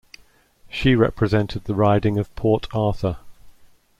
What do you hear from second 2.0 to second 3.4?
of Port Arthur.